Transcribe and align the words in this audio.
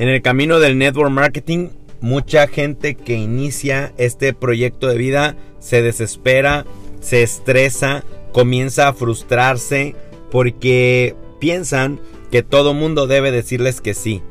En 0.00 0.08
el 0.08 0.22
camino 0.22 0.60
del 0.60 0.78
network 0.78 1.10
marketing, 1.10 1.68
mucha 2.00 2.46
gente 2.46 2.94
que 2.94 3.16
inicia 3.16 3.92
este 3.98 4.32
proyecto 4.32 4.86
de 4.86 4.96
vida 4.96 5.36
se 5.58 5.82
desespera, 5.82 6.64
se 7.00 7.22
estresa, 7.22 8.02
comienza 8.32 8.88
a 8.88 8.94
frustrarse 8.94 9.94
porque 10.30 11.14
piensan 11.38 12.00
que 12.30 12.42
todo 12.42 12.72
mundo 12.72 13.06
debe 13.06 13.30
decirles 13.30 13.82
que 13.82 13.92
sí. 13.92 14.22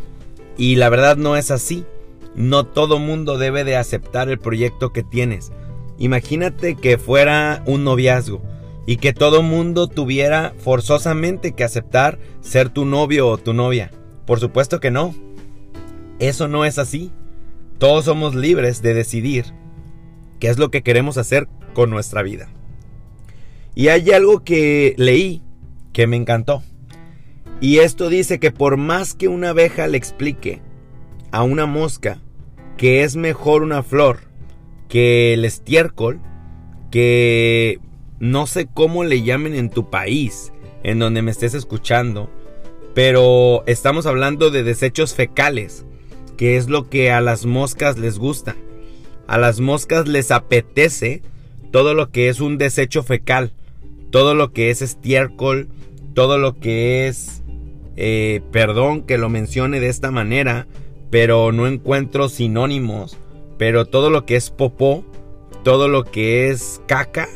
Y 0.57 0.77
la 0.77 0.89
verdad 0.89 1.17
no 1.17 1.37
es 1.37 1.51
así. 1.51 1.85
No 2.33 2.65
todo 2.65 2.97
mundo 2.97 3.37
debe 3.37 3.63
de 3.63 3.75
aceptar 3.75 4.27
el 4.29 4.39
proyecto 4.39 4.91
que 4.91 5.03
tienes. 5.03 5.51
Imagínate 5.99 6.77
que 6.77 6.97
fuera 6.97 7.61
un 7.67 7.83
noviazgo 7.83 8.41
y 8.87 8.97
que 8.97 9.13
todo 9.13 9.43
mundo 9.43 9.85
tuviera 9.85 10.55
forzosamente 10.57 11.51
que 11.51 11.63
aceptar 11.63 12.17
ser 12.41 12.69
tu 12.69 12.85
novio 12.85 13.27
o 13.27 13.37
tu 13.37 13.53
novia. 13.53 13.91
Por 14.25 14.39
supuesto 14.39 14.79
que 14.79 14.89
no. 14.89 15.28
Eso 16.19 16.47
no 16.47 16.65
es 16.65 16.77
así. 16.77 17.11
Todos 17.77 18.05
somos 18.05 18.35
libres 18.35 18.81
de 18.81 18.93
decidir 18.93 19.45
qué 20.39 20.49
es 20.49 20.59
lo 20.59 20.69
que 20.69 20.83
queremos 20.83 21.17
hacer 21.17 21.47
con 21.73 21.89
nuestra 21.89 22.21
vida. 22.21 22.49
Y 23.75 23.87
hay 23.87 24.11
algo 24.11 24.43
que 24.43 24.95
leí 24.97 25.41
que 25.93 26.07
me 26.07 26.17
encantó. 26.17 26.61
Y 27.61 27.79
esto 27.79 28.09
dice 28.09 28.39
que 28.39 28.51
por 28.51 28.77
más 28.77 29.13
que 29.13 29.27
una 29.27 29.49
abeja 29.49 29.87
le 29.87 29.97
explique 29.97 30.61
a 31.31 31.43
una 31.43 31.65
mosca 31.65 32.21
que 32.77 33.03
es 33.03 33.15
mejor 33.15 33.63
una 33.63 33.83
flor 33.83 34.19
que 34.87 35.33
el 35.33 35.45
estiércol, 35.45 36.19
que 36.91 37.79
no 38.19 38.47
sé 38.47 38.67
cómo 38.73 39.03
le 39.03 39.21
llamen 39.21 39.53
en 39.53 39.69
tu 39.69 39.89
país, 39.89 40.51
en 40.83 40.99
donde 40.99 41.21
me 41.21 41.31
estés 41.31 41.53
escuchando, 41.53 42.29
pero 42.93 43.63
estamos 43.67 44.05
hablando 44.05 44.49
de 44.49 44.63
desechos 44.63 45.13
fecales, 45.13 45.85
que 46.39 46.55
es 46.55 46.69
lo 46.69 46.89
que 46.89 47.11
a 47.11 47.19
las 47.19 47.45
moscas 47.45 47.99
les 47.99 48.17
gusta. 48.17 48.55
A 49.27 49.37
las 49.37 49.59
moscas 49.59 50.07
les 50.07 50.31
apetece 50.31 51.21
todo 51.69 51.93
lo 51.93 52.09
que 52.09 52.29
es 52.29 52.39
un 52.39 52.57
desecho 52.57 53.03
fecal, 53.03 53.51
todo 54.09 54.33
lo 54.33 54.53
que 54.53 54.71
es 54.71 54.81
estiércol, 54.81 55.67
todo 56.15 56.39
lo 56.39 56.57
que 56.59 57.07
es, 57.07 57.43
eh, 57.97 58.41
perdón 58.51 59.03
que 59.03 59.17
lo 59.17 59.29
mencione 59.29 59.79
de 59.79 59.89
esta 59.89 60.09
manera, 60.09 60.65
pero 61.11 61.51
no 61.51 61.67
encuentro 61.67 62.29
sinónimos 62.29 63.17
pero 63.59 63.85
todo 63.85 64.09
lo 64.09 64.25
que 64.25 64.37
es 64.37 64.49
popó, 64.49 65.03
todo 65.63 65.89
lo 65.89 66.05
que 66.05 66.49
es 66.49 66.81
caca, 66.87 67.27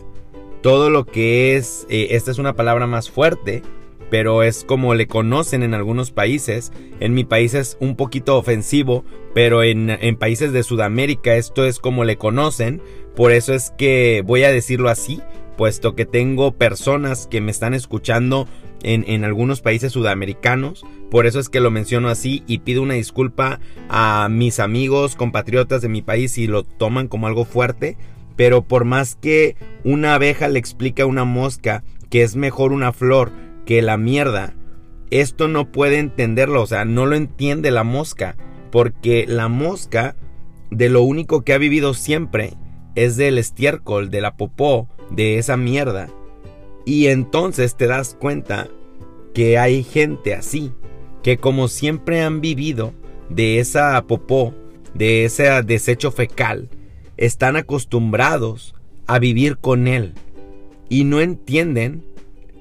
todo 0.62 0.90
lo 0.90 1.06
que 1.06 1.58
es, 1.58 1.86
eh, 1.90 2.08
esta 2.12 2.32
es 2.32 2.38
una 2.38 2.56
palabra 2.56 2.88
más 2.88 3.12
fuerte, 3.12 3.62
pero 4.10 4.44
es 4.44 4.64
como 4.64 4.96
le 4.96 5.08
conocen 5.08 5.64
en 5.64 5.74
algunos 5.74 6.12
países. 6.12 6.72
En 7.00 7.14
mi 7.14 7.24
país 7.24 7.54
es 7.54 7.78
un 7.80 7.96
poquito 7.96 8.38
ofensivo, 8.38 9.04
pero 9.34 9.64
en, 9.64 9.90
en, 9.90 10.16
países 10.16 10.54
de 10.54 10.64
Sudamérica 10.64 11.36
esto 11.36 11.66
es 11.66 11.80
como 11.80 12.04
le 12.04 12.18
conocen. 12.18 12.82
Por 13.16 13.32
eso 13.32 13.54
es 13.54 13.72
que 13.78 14.24
voy 14.26 14.44
a 14.44 14.52
decirlo 14.52 14.90
así, 14.90 15.22
puesto 15.58 15.96
que 15.96 16.06
tengo 16.06 16.54
personas 16.54 17.28
que 17.28 17.42
me 17.42 17.52
están 17.52 17.74
escuchando 17.74 18.48
en, 18.84 19.24
algunos 19.24 19.62
países 19.62 19.92
sudamericanos. 19.92 20.86
Por 21.10 21.26
eso 21.26 21.40
es 21.40 21.50
que 21.50 21.60
lo 21.60 21.72
menciono 21.72 22.10
así 22.10 22.44
y 22.48 22.60
pido 22.60 22.82
una 22.82 22.96
disculpa 22.96 23.60
a 23.90 24.28
mis 24.30 24.60
amigos, 24.60 25.16
compatriotas 25.16 25.82
de 25.82 25.90
mi 25.90 26.02
país 26.02 26.34
si 26.34 26.48
lo 26.48 26.64
toman 26.64 27.08
como 27.08 27.28
algo 27.28 27.46
fuerte. 27.46 27.98
Pero 28.36 28.64
por 28.64 28.84
más 28.84 29.16
que 29.16 29.56
una 29.84 30.16
abeja 30.16 30.48
le 30.48 30.60
explica 30.60 31.04
a 31.04 31.08
una 31.08 31.24
mosca 31.24 31.84
que 32.10 32.24
es 32.24 32.36
mejor 32.36 32.74
una 32.74 32.92
flor 32.92 33.32
que 33.66 33.82
la 33.82 33.98
mierda, 33.98 34.54
esto 35.12 35.48
no 35.48 35.72
puede 35.72 36.00
entenderlo, 36.00 36.62
o 36.62 36.68
sea, 36.68 36.86
no 36.86 37.06
lo 37.06 37.16
entiende 37.16 37.72
la 37.72 37.84
mosca. 37.84 38.36
Porque 38.72 39.26
la 39.28 39.50
mosca, 39.50 40.16
de 40.72 40.90
lo 40.90 41.04
único 41.04 41.44
que 41.44 41.54
ha 41.54 41.58
vivido 41.58 41.94
siempre, 41.94 42.54
es 42.96 43.18
del 43.18 43.38
estiércol, 43.38 44.10
de 44.10 44.22
la 44.22 44.36
popó, 44.36 44.88
de 45.12 45.38
esa 45.38 45.58
mierda. 45.58 46.10
Y 46.86 47.08
entonces 47.08 47.76
te 47.76 47.88
das 47.88 48.18
cuenta 48.20 48.68
que 49.34 49.58
hay 49.58 49.84
gente 49.84 50.34
así, 50.34 50.72
que 51.22 51.38
como 51.38 51.68
siempre 51.68 52.22
han 52.22 52.42
vivido 52.42 52.94
de 53.30 53.60
esa 53.60 54.02
popó, 54.08 54.54
de 54.94 55.26
ese 55.26 55.50
desecho 55.64 56.12
fecal, 56.12 56.70
están 57.18 57.56
acostumbrados 57.56 58.76
a 59.08 59.20
vivir 59.20 59.58
con 59.58 59.88
él 59.88 60.14
y 60.90 61.04
no 61.04 61.22
entienden 61.22 62.04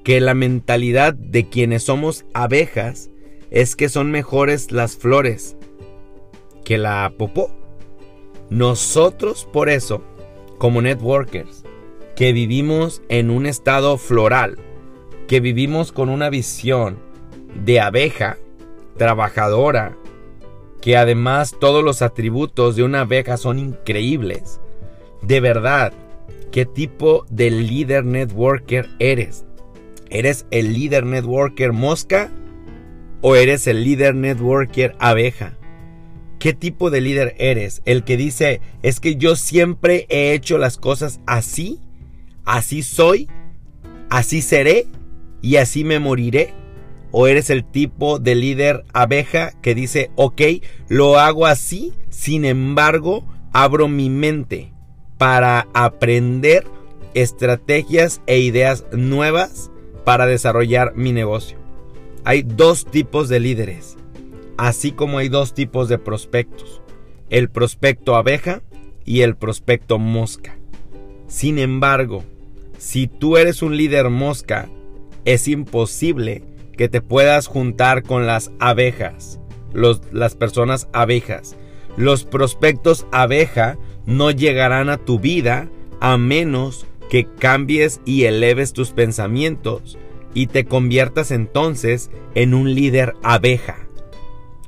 que 0.03 0.19
la 0.19 0.33
mentalidad 0.33 1.13
de 1.13 1.47
quienes 1.47 1.83
somos 1.83 2.25
abejas 2.33 3.09
es 3.51 3.75
que 3.75 3.87
son 3.87 4.11
mejores 4.11 4.71
las 4.71 4.97
flores 4.97 5.55
que 6.65 6.77
la 6.77 7.13
popó. 7.17 7.49
Nosotros 8.49 9.47
por 9.51 9.69
eso, 9.69 10.03
como 10.57 10.81
networkers, 10.81 11.63
que 12.15 12.33
vivimos 12.33 13.01
en 13.09 13.29
un 13.29 13.45
estado 13.45 13.97
floral, 13.97 14.57
que 15.27 15.39
vivimos 15.39 15.91
con 15.91 16.09
una 16.09 16.29
visión 16.29 16.97
de 17.63 17.79
abeja 17.79 18.37
trabajadora, 18.97 19.97
que 20.81 20.97
además 20.97 21.55
todos 21.59 21.83
los 21.83 22.01
atributos 22.01 22.75
de 22.75 22.83
una 22.83 23.01
abeja 23.01 23.37
son 23.37 23.57
increíbles. 23.57 24.59
De 25.21 25.39
verdad, 25.39 25.93
¿qué 26.51 26.65
tipo 26.65 27.25
de 27.29 27.49
líder 27.49 28.03
networker 28.03 28.89
eres? 28.99 29.45
¿Eres 30.13 30.45
el 30.51 30.73
líder 30.73 31.05
networker 31.05 31.73
mosca 31.73 32.31
o 33.21 33.35
eres 33.35 33.67
el 33.67 33.83
líder 33.83 34.15
networker 34.15 34.95
abeja? 34.99 35.57
¿Qué 36.39 36.53
tipo 36.53 36.89
de 36.89 37.01
líder 37.01 37.35
eres? 37.37 37.81
¿El 37.83 38.05
que 38.05 38.15
dice, 38.15 38.61
es 38.81 39.01
que 39.01 39.17
yo 39.17 39.35
siempre 39.35 40.05
he 40.09 40.33
hecho 40.33 40.57
las 40.57 40.77
cosas 40.77 41.19
así? 41.25 41.81
así 42.45 42.83
soy, 42.83 43.27
así 44.09 44.41
seré 44.41 44.87
y 45.41 45.57
así 45.57 45.83
me 45.83 45.99
moriré? 45.99 46.53
¿O 47.11 47.27
eres 47.27 47.49
el 47.49 47.63
tipo 47.63 48.17
de 48.17 48.35
líder 48.35 48.85
abeja 48.91 49.51
que 49.61 49.75
dice, 49.75 50.09
ok, 50.15 50.41
lo 50.87 51.19
hago 51.19 51.45
así, 51.45 51.93
sin 52.09 52.43
embargo, 52.43 53.23
abro 53.51 53.87
mi 53.87 54.09
mente 54.09 54.73
para 55.17 55.67
aprender 55.73 56.65
estrategias 57.13 58.21
e 58.25 58.39
ideas 58.39 58.85
nuevas 58.91 59.69
para 60.03 60.25
desarrollar 60.25 60.93
mi 60.95 61.11
negocio? 61.11 61.57
Hay 62.23 62.43
dos 62.43 62.85
tipos 62.85 63.29
de 63.29 63.39
líderes, 63.39 63.97
así 64.57 64.91
como 64.91 65.17
hay 65.17 65.29
dos 65.29 65.53
tipos 65.53 65.89
de 65.89 65.97
prospectos, 65.97 66.81
el 67.29 67.49
prospecto 67.49 68.15
abeja 68.15 68.61
y 69.05 69.21
el 69.21 69.35
prospecto 69.35 69.99
mosca. 69.99 70.55
Sin 71.27 71.59
embargo, 71.59 72.23
si 72.77 73.07
tú 73.07 73.37
eres 73.37 73.61
un 73.61 73.75
líder 73.77 74.09
mosca, 74.09 74.69
es 75.25 75.47
imposible 75.47 76.43
que 76.77 76.89
te 76.89 77.01
puedas 77.01 77.47
juntar 77.47 78.03
con 78.03 78.27
las 78.27 78.51
abejas, 78.59 79.39
las 79.73 80.35
personas 80.35 80.87
abejas. 80.93 81.55
Los 81.97 82.25
prospectos 82.25 83.05
abeja 83.11 83.77
no 84.05 84.31
llegarán 84.31 84.89
a 84.89 84.97
tu 84.97 85.19
vida 85.19 85.69
a 85.99 86.17
menos 86.17 86.85
que 87.13 87.27
cambies 87.27 88.01
y 88.05 88.23
eleves 88.23 88.73
tus 88.73 88.89
pensamientos 88.89 89.99
y 90.33 90.47
te 90.47 90.65
conviertas 90.65 91.29
entonces 91.29 92.09
en 92.33 92.55
un 92.55 92.73
líder 92.73 93.13
abeja. 93.21 93.87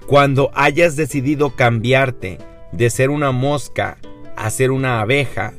Cuando 0.05 0.51
hayas 0.53 0.95
decidido 0.95 1.55
cambiarte 1.55 2.37
de 2.71 2.91
ser 2.91 3.09
una 3.09 3.31
mosca 3.31 3.97
a 4.35 4.47
ser 4.51 4.69
una 4.69 5.01
abeja, 5.01 5.53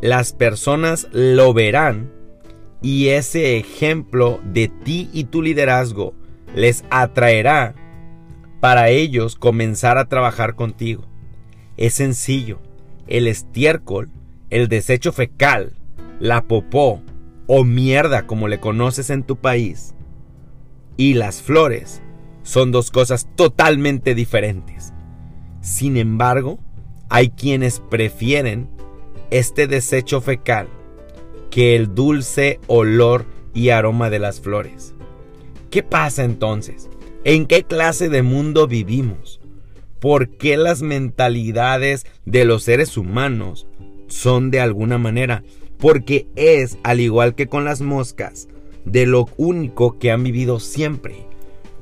las 0.00 0.32
personas 0.32 1.06
lo 1.12 1.54
verán 1.54 2.10
y 2.82 3.10
ese 3.10 3.56
ejemplo 3.56 4.40
de 4.42 4.66
ti 4.66 5.10
y 5.12 5.22
tu 5.26 5.42
liderazgo 5.42 6.12
les 6.56 6.82
atraerá 6.90 7.76
para 8.58 8.88
ellos 8.88 9.36
comenzar 9.36 9.96
a 9.96 10.08
trabajar 10.08 10.56
contigo. 10.56 11.04
Es 11.76 11.94
sencillo. 11.94 12.58
El 13.06 13.28
estiércol, 13.28 14.10
el 14.50 14.66
desecho 14.66 15.12
fecal, 15.12 15.76
la 16.18 16.42
popó 16.42 17.02
o 17.46 17.64
mierda 17.64 18.26
como 18.26 18.48
le 18.48 18.60
conoces 18.60 19.10
en 19.10 19.22
tu 19.22 19.36
país 19.36 19.94
y 20.96 21.14
las 21.14 21.40
flores 21.40 22.02
son 22.42 22.72
dos 22.72 22.90
cosas 22.90 23.26
totalmente 23.34 24.14
diferentes. 24.14 24.92
Sin 25.62 25.96
embargo, 25.96 26.58
hay 27.08 27.30
quienes 27.30 27.80
prefieren 27.80 28.68
este 29.30 29.66
desecho 29.66 30.20
fecal 30.20 30.68
que 31.50 31.74
el 31.74 31.94
dulce 31.94 32.60
olor 32.66 33.24
y 33.54 33.70
aroma 33.70 34.10
de 34.10 34.18
las 34.18 34.40
flores. 34.40 34.94
¿Qué 35.70 35.82
pasa 35.82 36.24
entonces? 36.24 36.90
¿En 37.24 37.46
qué 37.46 37.64
clase 37.64 38.08
de 38.08 38.22
mundo 38.22 38.66
vivimos? 38.66 39.40
¿Por 40.00 40.36
qué 40.36 40.56
las 40.56 40.82
mentalidades 40.82 42.06
de 42.26 42.44
los 42.44 42.62
seres 42.62 42.96
humanos 42.96 43.66
son 44.06 44.50
de 44.50 44.60
alguna 44.60 44.98
manera? 44.98 45.44
Porque 45.80 46.26
es, 46.36 46.78
al 46.82 47.00
igual 47.00 47.34
que 47.34 47.46
con 47.46 47.64
las 47.64 47.80
moscas, 47.80 48.48
de 48.84 49.06
lo 49.06 49.28
único 49.36 49.98
que 49.98 50.10
han 50.10 50.22
vivido 50.22 50.60
siempre. 50.60 51.26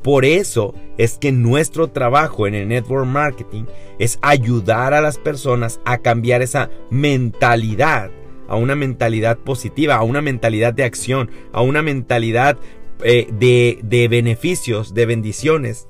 Por 0.02 0.24
eso 0.24 0.74
es 0.96 1.18
que 1.18 1.32
nuestro 1.32 1.88
trabajo 1.88 2.46
en 2.46 2.54
el 2.54 2.68
network 2.68 3.06
marketing 3.06 3.64
es 3.98 4.18
ayudar 4.22 4.94
a 4.94 5.00
las 5.00 5.18
personas 5.18 5.80
a 5.84 5.98
cambiar 5.98 6.40
esa 6.40 6.70
mentalidad, 6.90 8.10
a 8.46 8.56
una 8.56 8.74
mentalidad 8.76 9.38
positiva, 9.38 9.96
a 9.96 10.02
una 10.02 10.22
mentalidad 10.22 10.72
de 10.72 10.84
acción, 10.84 11.30
a 11.52 11.62
una 11.62 11.82
mentalidad 11.82 12.56
eh, 13.02 13.28
de, 13.32 13.80
de 13.82 14.08
beneficios, 14.08 14.94
de 14.94 15.06
bendiciones, 15.06 15.88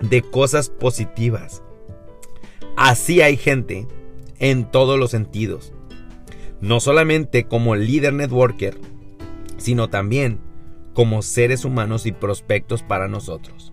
de 0.00 0.22
cosas 0.22 0.68
positivas. 0.68 1.62
Así 2.76 3.22
hay 3.22 3.36
gente 3.36 3.86
en 4.38 4.70
todos 4.70 4.98
los 4.98 5.10
sentidos. 5.10 5.72
No 6.60 6.80
solamente 6.80 7.44
como 7.44 7.76
líder 7.76 8.14
networker, 8.14 8.78
sino 9.58 9.88
también 9.88 10.40
como 10.94 11.20
seres 11.22 11.64
humanos 11.64 12.06
y 12.06 12.12
prospectos 12.12 12.82
para 12.82 13.08
nosotros. 13.08 13.72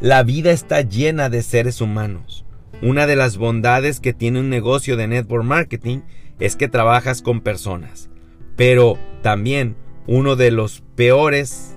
La 0.00 0.22
vida 0.22 0.50
está 0.50 0.82
llena 0.82 1.30
de 1.30 1.42
seres 1.42 1.80
humanos. 1.80 2.44
Una 2.82 3.06
de 3.06 3.16
las 3.16 3.38
bondades 3.38 4.00
que 4.00 4.12
tiene 4.12 4.40
un 4.40 4.50
negocio 4.50 4.96
de 4.96 5.06
network 5.06 5.44
marketing 5.44 6.00
es 6.40 6.56
que 6.56 6.68
trabajas 6.68 7.22
con 7.22 7.40
personas. 7.40 8.10
Pero 8.56 8.98
también 9.22 9.76
uno 10.06 10.36
de 10.36 10.50
los 10.50 10.82
peores 10.94 11.76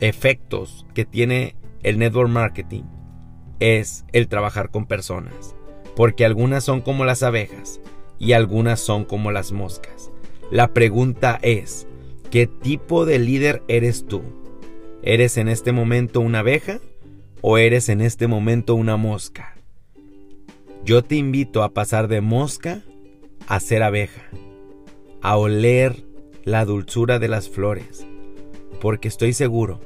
efectos 0.00 0.84
que 0.92 1.06
tiene 1.06 1.56
el 1.82 1.98
network 1.98 2.28
marketing 2.28 2.82
es 3.60 4.04
el 4.12 4.28
trabajar 4.28 4.70
con 4.70 4.84
personas. 4.84 5.56
Porque 5.96 6.26
algunas 6.26 6.64
son 6.64 6.82
como 6.82 7.06
las 7.06 7.22
abejas 7.22 7.80
y 8.18 8.32
algunas 8.32 8.80
son 8.80 9.04
como 9.04 9.30
las 9.30 9.52
moscas. 9.52 10.10
La 10.50 10.68
pregunta 10.68 11.38
es, 11.42 11.86
¿Qué 12.34 12.48
tipo 12.48 13.06
de 13.06 13.20
líder 13.20 13.62
eres 13.68 14.06
tú? 14.08 14.22
¿Eres 15.04 15.36
en 15.36 15.48
este 15.48 15.70
momento 15.70 16.20
una 16.20 16.40
abeja 16.40 16.80
o 17.42 17.58
eres 17.58 17.88
en 17.88 18.00
este 18.00 18.26
momento 18.26 18.74
una 18.74 18.96
mosca? 18.96 19.56
Yo 20.84 21.04
te 21.04 21.14
invito 21.14 21.62
a 21.62 21.72
pasar 21.72 22.08
de 22.08 22.20
mosca 22.20 22.82
a 23.46 23.60
ser 23.60 23.84
abeja, 23.84 24.28
a 25.22 25.36
oler 25.36 26.04
la 26.42 26.64
dulzura 26.64 27.20
de 27.20 27.28
las 27.28 27.48
flores, 27.48 28.04
porque 28.80 29.06
estoy 29.06 29.32
seguro 29.32 29.78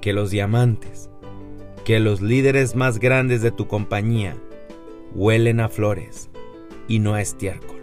que 0.00 0.14
los 0.14 0.30
diamantes, 0.30 1.10
que 1.84 2.00
los 2.00 2.22
líderes 2.22 2.74
más 2.74 3.00
grandes 3.00 3.42
de 3.42 3.50
tu 3.50 3.68
compañía 3.68 4.34
huelen 5.14 5.60
a 5.60 5.68
flores 5.68 6.30
y 6.88 6.98
no 6.98 7.14
a 7.14 7.20
estiércol. 7.20 7.81